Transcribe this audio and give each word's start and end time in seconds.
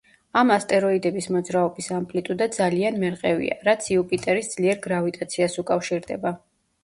ამ 0.39 0.51
ასტეროიდების 0.53 1.27
მოძრაობის 1.33 1.89
ამპლიტუდა 1.97 2.47
ძალიან 2.55 2.97
მერყევია, 3.05 3.59
რაც 3.69 3.91
იუპიტერის 3.97 4.49
ძლიერ 4.57 4.81
გრავიტაციას 4.89 5.61
უკავშირდება. 5.65 6.35